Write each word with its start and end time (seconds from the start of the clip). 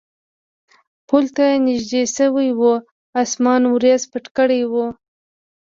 پل 1.07 1.25
ته 1.35 1.45
نږدې 1.67 2.01
شوي 2.15 2.49
و، 2.59 2.61
اسمان 3.21 3.61
وریځو 3.69 4.09
پټ 4.11 4.25
کړی 4.37 4.61
و. 4.71 4.73